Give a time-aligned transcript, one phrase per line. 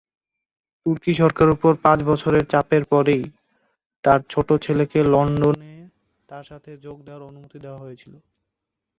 [0.81, 3.23] তুর্কি সরকারের উপর পাঁচ বছরের চাপের পরেই
[4.03, 5.73] তার ছোট ছেলেকে লন্ডনে
[6.29, 8.13] তার সাথে যোগ দেওয়ার অনুমতি দেওয়া হয়েছিল।